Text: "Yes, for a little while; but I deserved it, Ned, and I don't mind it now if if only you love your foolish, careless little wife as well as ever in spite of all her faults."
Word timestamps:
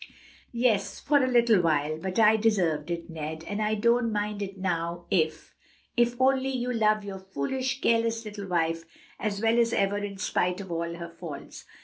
"Yes, 0.55 0.99
for 0.99 1.23
a 1.23 1.27
little 1.29 1.61
while; 1.61 1.99
but 1.99 2.17
I 2.17 2.35
deserved 2.35 2.89
it, 2.89 3.07
Ned, 3.07 3.43
and 3.47 3.61
I 3.61 3.75
don't 3.75 4.11
mind 4.11 4.41
it 4.41 4.57
now 4.57 5.05
if 5.11 5.53
if 5.95 6.19
only 6.19 6.49
you 6.49 6.73
love 6.73 7.03
your 7.03 7.19
foolish, 7.19 7.81
careless 7.81 8.25
little 8.25 8.47
wife 8.47 8.83
as 9.19 9.43
well 9.43 9.59
as 9.59 9.73
ever 9.73 9.99
in 9.99 10.17
spite 10.17 10.59
of 10.59 10.71
all 10.71 10.95
her 10.95 11.09
faults." 11.19 11.65